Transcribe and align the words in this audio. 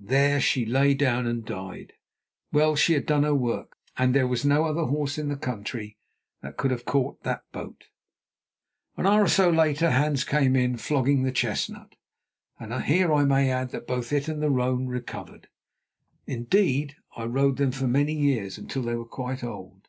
There 0.00 0.40
she 0.40 0.64
lay 0.64 0.94
down 0.94 1.26
and 1.26 1.44
died. 1.44 1.92
Well, 2.50 2.76
she 2.76 2.94
had 2.94 3.04
done 3.04 3.24
her 3.24 3.34
work, 3.34 3.76
and 3.98 4.14
there 4.14 4.26
was 4.26 4.42
no 4.42 4.64
other 4.64 4.84
horse 4.86 5.18
in 5.18 5.28
the 5.28 5.36
country 5.36 5.98
that 6.40 6.56
could 6.56 6.70
have 6.70 6.86
caught 6.86 7.24
that 7.24 7.42
boat. 7.52 7.88
An 8.96 9.06
hour 9.06 9.24
or 9.24 9.28
so 9.28 9.50
later 9.50 9.90
Hans 9.90 10.24
came 10.24 10.56
in 10.56 10.78
flogging 10.78 11.24
the 11.24 11.30
chestnut, 11.30 11.94
and 12.58 12.72
here 12.84 13.12
I 13.12 13.26
may 13.26 13.50
add 13.50 13.68
that 13.72 13.86
both 13.86 14.14
it 14.14 14.28
and 14.28 14.42
the 14.42 14.48
roan 14.48 14.86
recovered. 14.86 15.48
Indeed 16.26 16.96
I 17.14 17.24
rode 17.24 17.58
them 17.58 17.72
for 17.72 17.86
many 17.86 18.14
years, 18.14 18.56
until 18.56 18.80
they 18.84 18.94
were 18.94 19.04
quite 19.04 19.44
old. 19.44 19.88